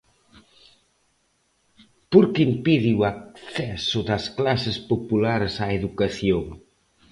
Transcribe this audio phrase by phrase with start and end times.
[2.11, 6.43] Porque impide o acceso das clases populares á educación.